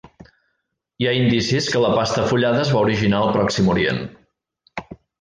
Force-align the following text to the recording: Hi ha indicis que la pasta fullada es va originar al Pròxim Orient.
Hi 1.03 1.07
ha 1.09 1.13
indicis 1.17 1.67
que 1.75 1.83
la 1.85 1.93
pasta 1.99 2.25
fullada 2.33 2.65
es 2.65 2.73
va 2.79 2.83
originar 2.89 3.23
al 3.23 3.33
Pròxim 3.39 3.71
Orient. 3.77 4.05